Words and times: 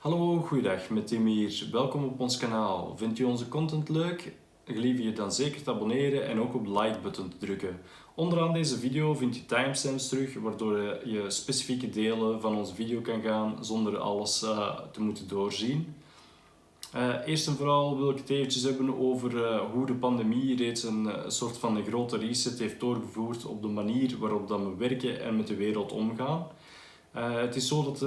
Hallo, 0.00 0.36
goeiedag, 0.36 0.90
met 0.90 1.06
Tim 1.06 1.26
hier. 1.26 1.68
Welkom 1.72 2.04
op 2.04 2.20
ons 2.20 2.36
kanaal. 2.36 2.96
Vindt 2.96 3.18
u 3.18 3.24
onze 3.24 3.48
content 3.48 3.88
leuk? 3.88 4.32
Gelieve 4.64 5.02
je 5.02 5.12
dan 5.12 5.32
zeker 5.32 5.62
te 5.62 5.70
abonneren 5.70 6.26
en 6.26 6.40
ook 6.40 6.54
op 6.54 6.64
de 6.64 6.72
like-button 6.72 7.28
te 7.28 7.36
drukken. 7.38 7.80
Onderaan 8.14 8.52
deze 8.52 8.78
video 8.78 9.14
vind 9.14 9.36
je 9.36 9.46
timestamps 9.46 10.08
terug, 10.08 10.34
waardoor 10.34 10.78
je 11.04 11.24
specifieke 11.28 11.90
delen 11.90 12.40
van 12.40 12.56
onze 12.56 12.74
video 12.74 13.00
kan 13.00 13.22
gaan 13.22 13.56
zonder 13.60 13.98
alles 13.98 14.42
uh, 14.42 14.78
te 14.92 15.02
moeten 15.02 15.28
doorzien. 15.28 15.94
Uh, 16.96 17.14
eerst 17.26 17.46
en 17.46 17.56
vooral 17.56 17.96
wil 17.96 18.10
ik 18.10 18.16
het 18.16 18.30
eventjes 18.30 18.62
hebben 18.62 18.98
over 18.98 19.34
uh, 19.34 19.60
hoe 19.72 19.86
de 19.86 19.94
pandemie 19.94 20.56
reeds 20.56 20.82
een 20.82 21.08
soort 21.26 21.58
van 21.58 21.76
een 21.76 21.86
grote 21.86 22.16
reset 22.16 22.58
heeft 22.58 22.80
doorgevoerd 22.80 23.44
op 23.44 23.62
de 23.62 23.68
manier 23.68 24.18
waarop 24.18 24.48
dat 24.48 24.60
we 24.60 24.76
werken 24.76 25.22
en 25.22 25.36
met 25.36 25.46
de 25.46 25.56
wereld 25.56 25.92
omgaan. 25.92 26.46
Het 27.12 27.56
is 27.56 27.68
zo 27.68 27.82
dat 27.82 28.04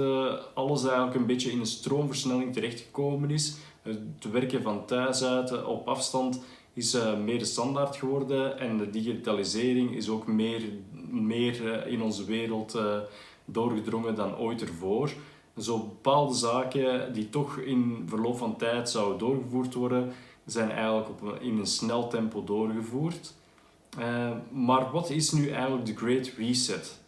alles 0.53 0.83
eigenlijk 0.83 1.15
een 1.15 1.25
beetje 1.25 1.51
in 1.51 1.59
een 1.59 1.65
stroomversnelling 1.65 2.53
terechtgekomen 2.53 3.29
is. 3.29 3.55
Het 3.81 4.31
werken 4.31 4.61
van 4.61 4.85
thuis 4.85 5.23
uit 5.23 5.65
op 5.65 5.87
afstand 5.87 6.41
is 6.73 6.97
meer 7.23 7.39
de 7.39 7.45
standaard 7.45 7.95
geworden 7.95 8.59
en 8.59 8.77
de 8.77 8.89
digitalisering 8.89 9.95
is 9.95 10.09
ook 10.09 10.27
meer, 10.27 10.61
meer 11.09 11.87
in 11.87 12.01
onze 12.01 12.25
wereld 12.25 12.79
doorgedrongen 13.45 14.15
dan 14.15 14.37
ooit 14.37 14.61
ervoor 14.61 15.13
zo 15.57 15.77
bepaalde 15.77 16.33
zaken 16.33 17.13
die 17.13 17.29
toch 17.29 17.57
in 17.57 18.03
verloop 18.07 18.37
van 18.37 18.57
tijd 18.57 18.89
zouden 18.89 19.17
doorgevoerd 19.17 19.73
worden, 19.73 20.11
zijn 20.45 20.71
eigenlijk 20.71 21.09
op 21.09 21.37
in 21.41 21.57
een 21.57 21.67
snel 21.67 22.07
tempo 22.07 22.43
doorgevoerd. 22.43 23.33
Maar 24.51 24.91
wat 24.91 25.09
is 25.09 25.31
nu 25.31 25.49
eigenlijk 25.49 25.85
de 25.85 25.95
Great 25.95 26.31
Reset? 26.37 27.01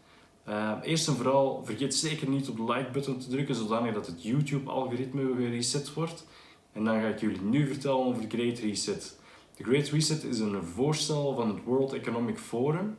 Uh, 0.50 0.72
eerst 0.84 1.08
en 1.08 1.16
vooral, 1.16 1.62
vergeet 1.64 1.96
zeker 1.96 2.30
niet 2.30 2.50
op 2.50 2.58
de 2.58 2.74
like-button 2.74 3.18
te 3.18 3.30
drukken, 3.30 3.56
zodanig 3.56 3.94
dat 3.94 4.08
het 4.08 4.24
YouTube-algoritme 4.24 5.36
gereset 5.36 5.94
wordt. 5.94 6.26
En 6.72 6.84
dan 6.84 7.02
ga 7.02 7.08
ik 7.08 7.20
jullie 7.20 7.42
nu 7.42 7.68
vertellen 7.68 8.06
over 8.06 8.30
de 8.30 8.38
Great 8.38 8.60
Reset. 8.60 9.20
De 9.56 9.64
Great 9.64 9.88
Reset 9.88 10.24
is 10.24 10.40
een 10.40 10.64
voorstel 10.64 11.36
van 11.36 11.48
het 11.48 11.64
World 11.64 11.94
Economic 11.94 12.38
Forum 12.38 12.98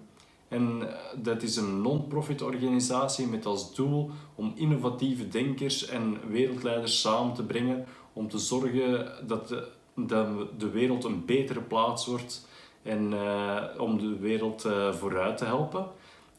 en 0.49 0.89
eh, 0.89 0.97
dat 1.17 1.43
is 1.43 1.57
een 1.57 1.83
non-profit 1.83 2.43
organisatie 2.43 3.27
met 3.27 3.47
als 3.47 3.75
doel 3.75 4.11
om 4.35 4.53
innovatieve 4.57 5.29
denkers 5.29 5.87
en 5.87 6.31
wereldleiders 6.31 7.01
samen 7.01 7.35
te 7.35 7.45
brengen 7.45 7.87
om 8.13 8.29
te 8.29 8.39
zorgen 8.39 9.13
dat 9.27 9.49
de, 9.95 10.47
de 10.59 10.71
wereld 10.71 11.05
een 11.05 11.25
betere 11.25 11.61
plaats 11.61 12.07
wordt 12.07 12.47
en 12.83 13.13
uh, 13.13 13.63
om 13.79 13.99
de 13.99 14.19
wereld 14.19 14.65
uh, 14.65 14.93
vooruit 14.93 15.39
te 15.39 15.45
helpen. 15.45 15.87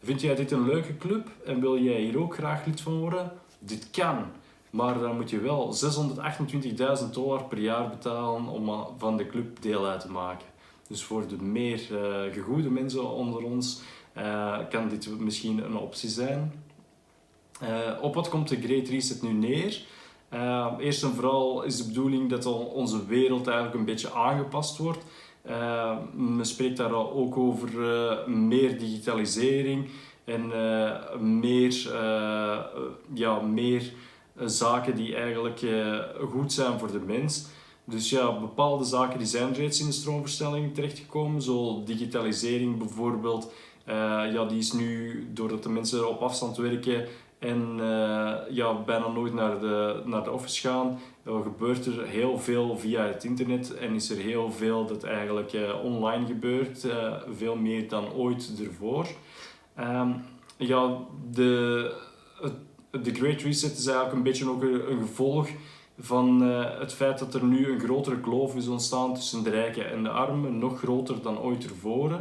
Vind 0.04 0.22
jij 0.22 0.36
dit 0.36 0.52
een 0.52 0.66
leuke 0.66 0.98
club 0.98 1.30
en 1.46 1.60
wil 1.60 1.78
jij 1.80 2.02
hier 2.02 2.20
ook 2.20 2.34
graag 2.34 2.66
lid 2.66 2.82
van 2.82 3.00
worden? 3.00 3.32
Dit 3.60 3.90
kan, 3.90 4.26
maar 4.70 5.00
dan 5.00 5.16
moet 5.16 5.30
je 5.30 5.40
wel 5.40 5.76
628.000 7.04 7.10
dollar 7.12 7.44
per 7.44 7.60
jaar 7.60 7.90
betalen 7.90 8.48
om 8.48 8.88
van 8.98 9.18
de 9.18 9.28
club 9.28 9.62
deel 9.62 9.88
uit 9.88 10.00
te 10.00 10.12
maken. 10.12 10.48
Dus 10.88 11.04
voor 11.04 11.28
de 11.28 11.44
meer 11.44 11.88
uh, 11.92 12.34
gegoede 12.34 12.70
mensen 12.70 13.10
onder 13.10 13.44
ons 13.44 13.82
uh, 14.18 14.58
kan 14.70 14.90
dit 14.90 15.20
misschien 15.20 15.64
een 15.64 15.78
optie 15.78 16.10
zijn. 16.10 16.64
Uh, 17.64 18.02
op 18.02 18.14
wat 18.14 18.30
komt 18.30 18.48
de 18.48 18.62
Great 18.62 18.88
Reset 18.88 19.22
nu 19.22 19.32
neer? 19.32 19.86
Eerst 20.80 21.04
en 21.04 21.14
vooral 21.14 21.64
is 21.64 21.78
de 21.78 21.88
bedoeling 21.88 22.30
dat 22.30 22.46
onze 22.46 23.06
wereld 23.06 23.48
eigenlijk 23.48 23.78
een 23.78 23.86
beetje 23.86 24.14
aangepast 24.14 24.78
wordt. 24.78 25.04
Men 26.14 26.46
spreekt 26.46 26.78
daar 26.78 26.94
ook 26.94 27.38
over 27.38 27.70
meer 28.30 28.80
digitalisering 28.80 29.90
en 30.24 30.48
meer, 31.40 31.92
ja, 33.14 33.40
meer 33.40 33.94
zaken 34.46 34.96
die 34.96 35.16
eigenlijk 35.16 35.66
goed 36.32 36.54
zijn 36.54 36.80
voor 36.80 36.92
de 36.92 37.00
mens. 37.00 37.46
Dus 37.84 38.10
ja, 38.10 38.40
bepaalde 38.40 38.84
zaken 38.84 39.18
die 39.18 39.28
zijn 39.28 39.54
reeds 39.54 39.80
in 39.80 39.86
de 39.86 39.92
stroomverstelling 39.92 40.74
terechtgekomen, 40.74 41.42
zoals 41.42 41.86
digitalisering 41.86 42.78
bijvoorbeeld 42.78 43.52
ja, 44.32 44.46
die 44.46 44.58
is 44.58 44.72
nu, 44.72 45.28
doordat 45.34 45.64
de 45.64 45.70
mensen 45.70 46.10
op 46.10 46.22
afstand 46.22 46.58
werken 46.58 47.08
en 47.40 47.78
uh, 47.80 48.34
ja, 48.50 48.74
bijna 48.86 49.08
nooit 49.08 49.34
naar 49.34 49.60
de, 49.60 50.02
naar 50.06 50.24
de 50.24 50.32
office 50.32 50.68
gaan, 50.68 51.00
uh, 51.28 51.42
gebeurt 51.42 51.86
er 51.86 52.06
heel 52.06 52.40
veel 52.40 52.78
via 52.78 53.04
het 53.04 53.24
internet 53.24 53.76
en 53.76 53.94
is 53.94 54.10
er 54.10 54.18
heel 54.18 54.52
veel 54.52 54.86
dat 54.86 55.04
eigenlijk 55.04 55.56
online 55.84 56.26
gebeurt, 56.26 56.88
veel 57.32 57.56
meer 57.56 57.90
dan 57.90 58.14
ooit 58.14 58.54
ervoor. 58.66 59.08
Um, 59.80 60.24
ja, 60.58 60.98
de, 61.32 61.94
de 62.92 63.14
Great 63.14 63.42
Reset 63.42 63.78
is 63.78 63.86
eigenlijk 63.86 64.16
een 64.16 64.24
beetje 64.24 64.50
ook 64.50 64.62
een, 64.62 64.92
een 64.92 65.00
gevolg 65.00 65.48
van 66.00 66.42
het 66.80 66.94
feit 66.94 67.20
dat 67.20 67.34
er 67.34 67.44
nu 67.44 67.72
een 67.72 67.80
grotere 67.80 68.20
kloof 68.20 68.56
is 68.56 68.68
ontstaan 68.68 69.14
tussen 69.14 69.44
de 69.44 69.50
rijken 69.50 69.92
en 69.92 70.04
de 70.04 70.10
armen, 70.10 70.60
nog 70.60 70.80
groter 70.80 71.22
dan 71.22 71.40
ooit 71.40 71.64
ervoor. 71.64 72.20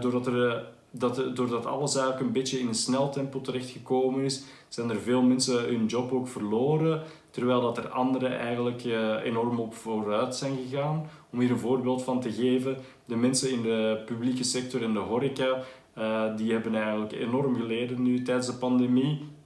doordat 0.00 0.26
er 0.26 0.66
dat, 0.90 1.36
doordat 1.36 1.66
alles 1.66 1.96
eigenlijk 1.96 2.26
een 2.26 2.32
beetje 2.32 2.58
in 2.58 2.68
een 2.68 2.74
snel 2.74 3.10
tempo 3.10 3.40
terechtgekomen 3.40 4.24
is, 4.24 4.44
zijn 4.68 4.90
er 4.90 5.00
veel 5.00 5.22
mensen 5.22 5.64
hun 5.64 5.86
job 5.86 6.12
ook 6.12 6.28
verloren, 6.28 7.02
terwijl 7.30 7.60
dat 7.60 7.78
er 7.78 7.88
anderen 7.88 8.38
eigenlijk 8.38 8.84
uh, 8.84 9.24
enorm 9.24 9.58
op 9.58 9.74
vooruit 9.74 10.36
zijn 10.36 10.56
gegaan. 10.56 11.06
Om 11.32 11.40
hier 11.40 11.50
een 11.50 11.58
voorbeeld 11.58 12.02
van 12.02 12.20
te 12.20 12.32
geven, 12.32 12.76
de 13.04 13.16
mensen 13.16 13.50
in 13.50 13.62
de 13.62 14.02
publieke 14.06 14.44
sector 14.44 14.82
en 14.82 14.92
de 14.92 14.98
horeca, 14.98 15.62
uh, 15.98 16.36
die 16.36 16.52
hebben 16.52 16.74
eigenlijk 16.74 17.12
enorm 17.12 17.56
geleden 17.56 18.02
nu 18.02 18.22
tijdens 18.22 18.46
de 18.46 18.54
pandemie 18.54 19.36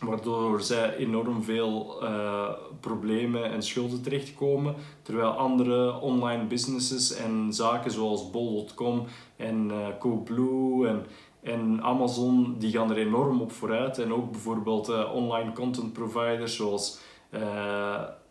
waardoor 0.00 0.60
zij 0.60 0.96
enorm 0.96 1.42
veel 1.42 1.98
uh, 2.02 2.48
problemen 2.80 3.50
en 3.50 3.62
schulden 3.62 4.02
terechtkomen, 4.02 4.74
terwijl 5.02 5.30
andere 5.30 6.00
online 6.00 6.44
businesses 6.44 7.14
en 7.14 7.52
zaken 7.52 7.90
zoals 7.90 8.30
bol.com 8.30 9.04
en 9.36 9.70
uh, 9.70 9.86
Coolblue 9.98 10.88
en, 10.88 11.06
en 11.42 11.82
Amazon, 11.82 12.54
die 12.58 12.72
gaan 12.72 12.90
er 12.90 12.96
enorm 12.96 13.40
op 13.40 13.52
vooruit. 13.52 13.98
En 13.98 14.14
ook 14.14 14.30
bijvoorbeeld 14.30 14.88
uh, 14.88 15.14
online 15.14 15.52
content 15.52 15.92
providers 15.92 16.56
zoals, 16.56 17.00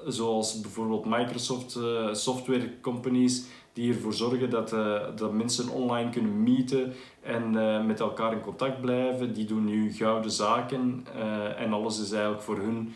zoals 0.06 0.62
bijvoorbeeld 0.62 1.06
Microsoft 1.06 1.80
software 2.12 2.80
companies, 2.81 3.47
die 3.79 3.94
ervoor 3.94 4.13
zorgen 4.13 4.50
dat, 4.50 4.69
dat 5.17 5.34
mensen 5.34 5.69
online 5.69 6.09
kunnen 6.09 6.44
meeten 6.44 6.94
en 7.22 7.53
uh, 7.53 7.85
met 7.85 8.00
elkaar 8.00 8.31
in 8.31 8.41
contact 8.41 8.81
blijven. 8.81 9.34
Die 9.34 9.45
doen 9.45 9.66
nu 9.66 9.94
gouden 9.94 10.31
zaken 10.31 11.06
uh, 11.16 11.62
en 11.62 11.73
alles 11.73 12.01
is 12.01 12.12
eigenlijk 12.12 12.41
voor 12.41 12.57
hun 12.57 12.94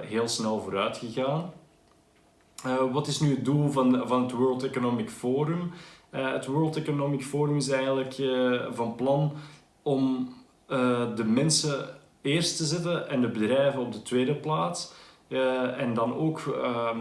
heel 0.00 0.28
snel 0.28 0.60
vooruit 0.60 0.96
gegaan. 0.96 1.52
wat 2.92 3.06
is 3.06 3.20
nu 3.20 3.30
het 3.30 3.44
doel 3.44 3.68
van, 3.68 4.02
van 4.06 4.22
het 4.22 4.32
World 4.32 4.62
Economic 4.62 5.10
Forum? 5.10 5.70
het 6.10 6.46
World 6.46 6.76
Economic 6.76 7.22
Forum 7.22 7.56
is 7.56 7.68
eigenlijk 7.68 8.14
van 8.72 8.94
plan 8.94 9.32
om 9.82 10.28
de 11.14 11.24
mensen 11.26 11.88
eerst 12.22 12.56
te 12.56 12.64
zetten 12.64 13.08
en 13.08 13.20
de 13.20 13.28
bedrijven 13.28 13.80
op 13.80 13.92
de 13.92 14.02
tweede 14.02 14.34
plaats. 14.34 14.92
En 15.76 15.94
dan 15.94 16.14
ook 16.14 16.40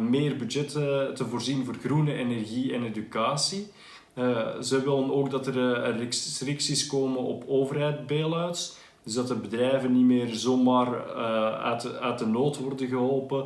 meer 0.09 0.35
budgetten 0.35 1.15
te 1.15 1.25
voorzien 1.25 1.65
voor 1.65 1.75
groene 1.83 2.13
energie 2.13 2.73
en 2.73 2.83
educatie. 2.83 3.71
Uh, 4.15 4.61
ze 4.61 4.81
willen 4.83 5.13
ook 5.13 5.29
dat 5.29 5.47
er 5.47 5.97
restricties 5.97 6.87
komen 6.87 7.23
op 7.23 7.43
overheid 7.47 8.07
bailouts. 8.07 8.77
Dus 9.03 9.13
dat 9.13 9.27
de 9.27 9.35
bedrijven 9.35 9.93
niet 9.93 10.05
meer 10.05 10.27
zomaar 10.27 11.13
uit, 11.57 11.99
uit 11.99 12.19
de 12.19 12.25
nood 12.25 12.57
worden 12.57 12.87
geholpen. 12.87 13.45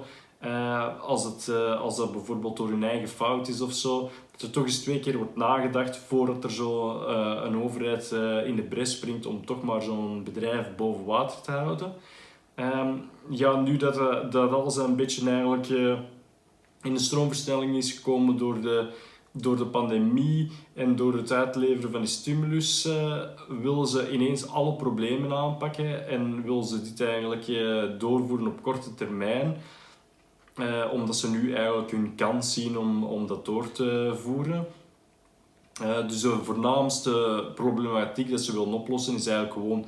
als, 1.02 1.24
het, 1.24 1.50
als 1.80 1.98
dat 1.98 2.12
bijvoorbeeld 2.12 2.58
door 2.58 2.70
hun 2.70 2.84
eigen 2.84 3.08
fout 3.08 3.48
is 3.48 3.62
of 3.62 3.74
zo. 3.74 4.10
Dat 4.32 4.42
er 4.42 4.50
toch 4.50 4.64
eens 4.64 4.82
twee 4.82 5.00
keer 5.00 5.18
wordt 5.18 5.36
nagedacht 5.36 5.98
voordat 5.98 6.44
er 6.44 6.52
zo 6.52 7.02
een 7.44 7.64
overheid 7.64 8.12
in 8.46 8.56
de 8.56 8.66
bres 8.70 8.92
springt 8.92 9.26
om 9.26 9.46
toch 9.46 9.64
maar 9.64 9.82
zo'n 9.82 10.24
bedrijf 10.24 10.76
boven 10.76 11.06
water 11.06 11.42
te 11.42 11.52
houden. 11.52 11.94
Um, 12.56 13.10
ja, 13.30 13.60
nu 13.62 13.78
dat, 13.78 13.96
dat 14.32 14.52
alles 14.52 14.76
een 14.76 14.96
beetje 14.96 15.30
eigenlijk 15.30 15.68
in 16.82 16.94
de 16.94 17.00
stroomverstelling 17.00 17.76
is 17.76 17.92
gekomen 17.92 18.38
door 18.38 18.62
de 18.62 18.92
door 19.36 19.58
de 19.58 19.66
pandemie 19.66 20.52
en 20.74 20.96
door 20.96 21.14
het 21.14 21.32
uitleveren 21.32 21.92
van 21.92 22.00
die 22.00 22.10
stimulus 22.10 22.86
uh, 22.86 23.18
willen 23.62 23.88
ze 23.88 24.12
ineens 24.12 24.48
alle 24.48 24.74
problemen 24.74 25.34
aanpakken 25.34 26.08
en 26.08 26.44
willen 26.44 26.64
ze 26.64 26.82
dit 26.82 27.02
eigenlijk 27.02 27.46
doorvoeren 28.00 28.48
op 28.48 28.62
korte 28.62 28.94
termijn. 28.94 29.58
Omdat 30.92 31.16
ze 31.16 31.30
nu 31.30 31.54
eigenlijk 31.54 31.92
hun 31.92 32.16
kans 32.16 32.54
zien 32.54 32.78
om, 32.78 33.04
om 33.04 33.28
dat 33.28 33.46
door 33.46 33.72
te 33.72 34.14
voeren. 34.16 34.68
dus 36.08 36.22
de 36.22 36.30
voornaamste 36.44 37.46
problematiek 37.56 38.30
dat 38.30 38.42
ze 38.42 38.52
willen 38.52 38.74
oplossen 38.74 39.16
is 39.16 39.28
eigenlijk 39.28 39.60
gewoon 39.60 39.86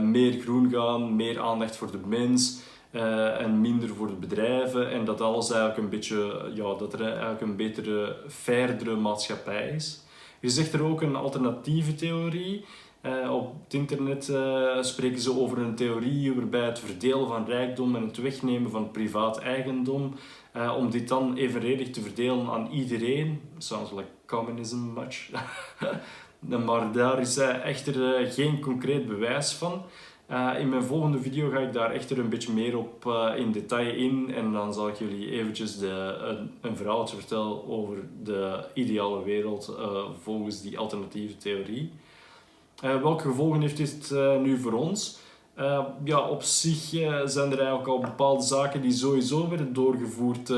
meer 0.00 0.40
groen 0.40 0.70
gaan, 0.70 1.16
meer 1.16 1.40
aandacht 1.40 1.76
voor 1.76 1.90
de 1.90 2.00
mens, 2.06 2.60
uh, 2.96 3.40
en 3.40 3.60
minder 3.60 3.88
voor 3.88 4.06
de 4.06 4.14
bedrijven. 4.14 4.90
En 4.90 5.04
dat 5.04 5.20
alles 5.20 5.50
eigenlijk 5.50 5.78
een 5.82 5.88
beetje, 5.88 6.50
ja, 6.54 6.74
dat 6.74 6.92
er 6.92 7.02
eigenlijk 7.02 7.40
een 7.40 7.56
betere, 7.56 8.16
fairdere 8.28 8.96
maatschappij 8.96 9.68
is. 9.68 10.00
Je 10.40 10.48
zegt 10.48 10.72
er 10.72 10.82
ook 10.82 11.02
een 11.02 11.16
alternatieve 11.16 11.94
theorie. 11.94 12.64
Uh, 13.02 13.34
op 13.34 13.54
het 13.64 13.74
internet 13.74 14.24
spreken 14.80 15.20
ze 15.20 15.38
over 15.38 15.58
een 15.58 15.74
theorie 15.74 16.34
waarbij 16.34 16.64
het 16.64 16.78
verdelen 16.78 17.26
van 17.26 17.46
rijkdom 17.46 17.96
en 17.96 18.02
het 18.02 18.16
wegnemen 18.16 18.70
van 18.70 18.90
privaat 18.90 19.38
eigendom, 19.38 20.14
om 20.76 20.90
dit 20.90 21.08
dan 21.08 21.36
evenredig 21.36 21.90
te 21.90 22.00
verdelen 22.00 22.48
aan 22.48 22.70
iedereen. 22.70 23.40
Sounds 23.58 23.90
like 23.90 24.08
communism 24.26 24.92
much. 24.94 25.28
maar 26.38 26.92
daar 26.92 27.20
is 27.20 27.36
echter 27.36 28.26
geen 28.32 28.60
concreet 28.60 29.06
bewijs 29.06 29.52
van. 29.52 29.82
Uh, 30.30 30.54
in 30.58 30.68
mijn 30.68 30.82
volgende 30.82 31.20
video 31.20 31.50
ga 31.50 31.58
ik 31.58 31.72
daar 31.72 31.90
echter 31.90 32.18
een 32.18 32.28
beetje 32.28 32.52
meer 32.52 32.76
op 32.78 33.04
uh, 33.06 33.32
in 33.36 33.52
detail 33.52 33.94
in 33.94 34.34
en 34.34 34.52
dan 34.52 34.74
zal 34.74 34.88
ik 34.88 34.96
jullie 34.96 35.30
eventjes 35.30 35.78
de, 35.78 36.16
een, 36.20 36.50
een 36.60 36.76
verhaaltje 36.76 37.16
vertellen 37.16 37.68
over 37.68 37.96
de 38.22 38.64
ideale 38.74 39.24
wereld 39.24 39.76
volgens 40.22 40.62
die 40.62 40.78
alternatieve 40.78 41.36
theorie. 41.36 41.92
welke 42.80 43.28
gevolgen 43.28 43.60
heeft 43.60 43.76
dit 43.76 44.10
nu 44.40 44.58
voor 44.58 44.72
ons? 44.72 45.18
Ja, 46.04 46.28
op 46.28 46.42
zich 46.42 46.88
zijn 47.24 47.52
er 47.52 47.58
eigenlijk 47.58 47.88
al 47.88 47.98
bepaalde 47.98 48.42
zaken 48.42 48.82
die 48.82 48.92
sowieso 48.92 49.48
werden 49.48 49.72
doorgevoerd, 49.72 50.48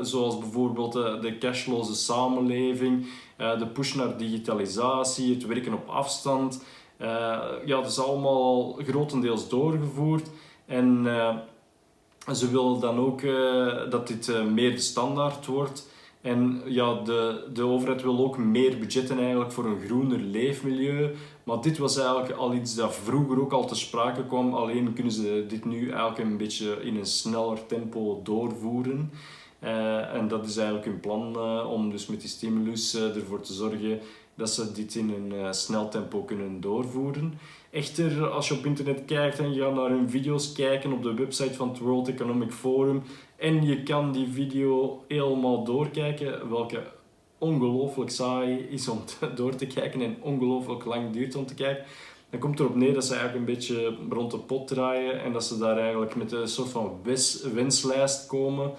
zoals 0.00 0.38
bijvoorbeeld 0.38 0.92
de 0.92 1.36
cashloze 1.38 1.94
samenleving, 1.94 3.06
de 3.36 3.66
push 3.66 3.94
naar 3.94 4.16
digitalisatie, 4.16 5.34
het 5.34 5.46
werken 5.46 5.72
op 5.72 5.88
afstand. 5.88 6.64
Ja, 6.98 7.80
dat 7.80 7.86
is 7.86 7.98
allemaal 7.98 8.72
grotendeels 8.72 9.48
doorgevoerd. 9.48 10.30
En 10.66 11.06
ze 12.34 12.50
willen 12.50 12.80
dan 12.80 12.98
ook 12.98 13.22
dat 13.90 14.08
dit 14.08 14.44
meer 14.52 14.70
de 14.70 14.78
standaard 14.78 15.46
wordt. 15.46 15.88
En 16.26 16.62
ja, 16.64 16.94
de, 16.94 17.48
de 17.52 17.62
overheid 17.62 18.02
wil 18.02 18.18
ook 18.18 18.38
meer 18.38 18.78
budgetten 18.78 19.18
eigenlijk 19.18 19.52
voor 19.52 19.64
een 19.64 19.80
groener 19.86 20.18
leefmilieu. 20.18 21.10
Maar 21.44 21.60
dit 21.60 21.78
was 21.78 21.98
eigenlijk 21.98 22.30
al 22.30 22.54
iets 22.54 22.74
dat 22.74 22.94
vroeger 22.94 23.40
ook 23.40 23.52
al 23.52 23.66
te 23.66 23.74
sprake 23.74 24.26
kwam. 24.26 24.54
Alleen 24.54 24.92
kunnen 24.92 25.12
ze 25.12 25.44
dit 25.48 25.64
nu 25.64 25.90
eigenlijk 25.90 26.18
een 26.18 26.36
beetje 26.36 26.82
in 26.82 26.96
een 26.96 27.06
sneller 27.06 27.66
tempo 27.66 28.20
doorvoeren. 28.22 29.10
Uh, 29.62 30.14
en 30.14 30.28
dat 30.28 30.46
is 30.46 30.56
eigenlijk 30.56 30.86
hun 30.86 31.00
plan 31.00 31.32
uh, 31.36 31.70
om 31.70 31.90
dus 31.90 32.06
met 32.06 32.20
die 32.20 32.28
stimulus 32.28 32.94
uh, 32.94 33.16
ervoor 33.16 33.40
te 33.40 33.52
zorgen 33.52 33.98
dat 34.36 34.50
ze 34.50 34.72
dit 34.72 34.94
in 34.94 35.10
een 35.10 35.32
uh, 35.32 35.52
snel 35.52 35.88
tempo 35.88 36.22
kunnen 36.22 36.60
doorvoeren. 36.60 37.38
Echter, 37.70 38.28
als 38.28 38.48
je 38.48 38.54
op 38.54 38.66
internet 38.66 39.04
kijkt 39.04 39.38
en 39.38 39.54
je 39.54 39.60
gaat 39.60 39.74
naar 39.74 39.90
hun 39.90 40.10
video's 40.10 40.52
kijken 40.52 40.92
op 40.92 41.02
de 41.02 41.14
website 41.14 41.54
van 41.54 41.68
het 41.68 41.78
World 41.78 42.08
Economic 42.08 42.52
Forum 42.52 43.02
en 43.36 43.64
je 43.64 43.82
kan 43.82 44.12
die 44.12 44.28
video 44.28 45.04
helemaal 45.08 45.64
doorkijken, 45.64 46.50
welke 46.50 46.82
ongelooflijk 47.38 48.10
saai 48.10 48.66
is 48.70 48.88
om 48.88 48.98
door 49.34 49.54
te 49.54 49.66
kijken 49.66 50.00
en 50.00 50.16
ongelooflijk 50.20 50.84
lang 50.84 51.12
duurt 51.12 51.34
om 51.34 51.46
te 51.46 51.54
kijken, 51.54 51.84
dan 52.30 52.40
komt 52.40 52.60
erop 52.60 52.74
neer 52.74 52.94
dat 52.94 53.04
ze 53.04 53.14
eigenlijk 53.14 53.48
een 53.48 53.54
beetje 53.54 53.96
rond 54.10 54.30
de 54.30 54.38
pot 54.38 54.68
draaien 54.68 55.22
en 55.22 55.32
dat 55.32 55.44
ze 55.44 55.58
daar 55.58 55.78
eigenlijk 55.78 56.14
met 56.14 56.32
een 56.32 56.48
soort 56.48 56.68
van 56.68 57.00
wenslijst 57.52 58.26
komen, 58.26 58.72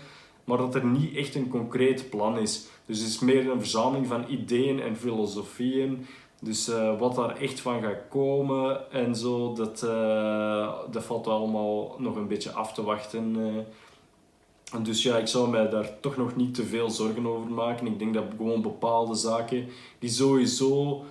maar 0.48 0.58
dat 0.58 0.76
er 0.76 0.86
niet 0.86 1.16
echt 1.16 1.36
een 1.36 1.50
concreet 1.50 2.10
plan 2.10 2.38
is. 2.38 2.68
Dus 2.86 3.00
het 3.00 3.08
is 3.08 3.20
meer 3.20 3.50
een 3.50 3.60
verzameling 3.60 4.08
van 4.08 4.26
ideeën 4.28 4.80
en 4.80 4.96
filosofieën. 4.96 6.06
Dus 6.42 6.70
uh, 6.70 7.00
wat 7.00 7.16
daar 7.16 7.38
echt 7.38 7.60
van 7.60 7.82
gaat 7.82 8.02
komen 8.10 8.92
en 8.92 9.16
zo, 9.16 9.54
dat, 9.54 9.84
uh, 9.84 10.74
dat 10.92 11.04
valt 11.04 11.28
allemaal 11.28 11.96
nog 11.98 12.16
een 12.16 12.28
beetje 12.28 12.52
af 12.52 12.74
te 12.74 12.84
wachten. 12.84 13.36
Uh. 13.36 14.84
Dus 14.84 15.04
ja, 15.04 15.18
ik 15.18 15.28
zou 15.28 15.50
mij 15.50 15.70
daar 15.70 16.00
toch 16.00 16.18
nog 16.18 16.36
niet 16.36 16.54
te 16.54 16.64
veel 16.64 16.90
zorgen 16.90 17.28
over 17.28 17.52
maken. 17.52 17.88
Ik 17.88 18.00
denk 18.00 18.14
dat 18.14 18.26
gewoon 18.38 18.62
bepaalde 18.62 19.16
zaken 19.16 19.68
die 20.00 20.10
sowieso 20.10 21.04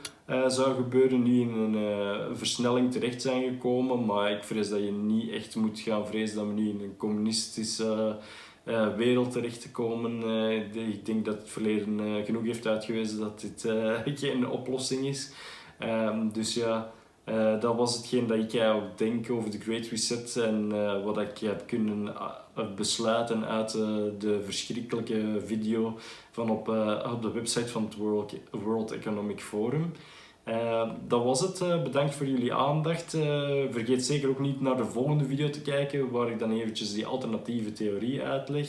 zou 0.47 0.75
gebeuren, 0.75 1.23
nu 1.23 1.41
in 1.41 1.55
een 1.55 2.37
versnelling 2.37 2.93
terecht 2.93 3.23
zijn 3.23 3.43
gekomen. 3.43 4.05
Maar 4.05 4.31
ik 4.31 4.45
vrees 4.45 4.69
dat 4.69 4.85
je 4.85 4.93
niet 4.93 5.31
echt 5.31 5.57
moet 5.57 5.81
gaan 5.81 6.07
vrezen 6.07 6.37
dat 6.37 6.47
we 6.47 6.53
nu 6.53 6.69
in 6.69 6.81
een 6.81 6.97
communistische 6.97 8.19
uh, 8.67 8.95
wereld 8.95 9.33
terecht 9.33 9.61
te 9.61 9.71
komen. 9.71 10.23
Uh, 10.23 10.89
ik 10.89 11.07
denk 11.07 11.25
dat 11.25 11.39
het 11.39 11.51
verleden 11.51 11.99
uh, 11.99 12.25
genoeg 12.25 12.45
heeft 12.45 12.67
uitgewezen 12.67 13.19
dat 13.19 13.41
dit 13.41 13.67
geen 14.21 14.49
oplossing 14.49 15.07
is. 15.07 15.33
Um, 15.83 16.33
dus 16.33 16.55
ja, 16.55 16.93
dat 17.61 17.77
was 17.77 17.97
hetgeen 17.97 18.27
dat 18.27 18.39
ik 18.39 18.55
eigenlijk 18.55 18.99
denk 18.99 19.31
over 19.31 19.51
de 19.51 19.61
Great 19.61 19.87
Reset 19.87 20.37
en 20.37 20.69
wat 21.05 21.19
ik 21.19 21.39
heb 21.39 21.67
kunnen 21.67 22.15
besluiten 22.77 23.45
uit 23.45 23.73
de 24.19 24.41
verschrikkelijke 24.45 25.43
video 25.45 25.99
van 26.31 26.51
op, 26.51 26.69
op 27.13 27.23
de 27.23 27.31
website 27.33 27.69
van 27.69 27.85
het 27.85 27.97
World 28.51 28.93
Economic 28.93 29.41
Forum. 29.41 29.93
Uh, 30.49 30.91
dat 31.07 31.25
was 31.25 31.41
het. 31.41 31.61
Uh, 31.61 31.83
bedankt 31.83 32.15
voor 32.15 32.27
jullie 32.27 32.55
aandacht. 32.55 33.15
Uh, 33.15 33.23
vergeet 33.71 34.05
zeker 34.05 34.29
ook 34.29 34.41
niet 34.41 34.61
naar 34.61 34.77
de 34.77 34.85
volgende 34.85 35.25
video 35.25 35.51
te 35.51 35.63
kijken, 35.63 36.11
waar 36.11 36.31
ik 36.31 36.39
dan 36.39 36.53
eventjes 36.53 36.93
die 36.93 37.07
alternatieve 37.07 37.73
theorie 37.73 38.23
uitleg. 38.23 38.69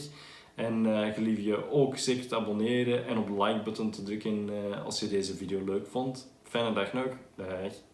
En 0.55 0.85
gelief 1.13 1.39
je 1.39 1.71
ook 1.71 1.97
zeker 1.97 2.27
te 2.27 2.35
abonneren 2.35 3.07
en 3.07 3.17
op 3.17 3.27
de 3.27 3.43
like 3.43 3.61
button 3.63 3.91
te 3.91 4.03
drukken 4.03 4.49
als 4.85 4.99
je 4.99 5.07
deze 5.07 5.35
video 5.35 5.63
leuk 5.65 5.87
vond. 5.87 6.31
Fijne 6.43 6.73
dag 6.73 6.93
nog. 6.93 7.07
Dag. 7.35 7.86